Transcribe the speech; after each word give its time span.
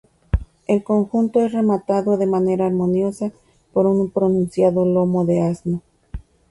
El 0.65 0.83
conjunto 0.83 1.45
es 1.45 1.51
rematado 1.51 2.17
de 2.17 2.25
manera 2.25 2.65
armoniosa 2.65 3.31
por 3.71 3.85
un 3.85 4.09
pronunciado 4.09 4.83
lomo 4.83 5.25
de 5.25 5.41
asno. 5.43 5.83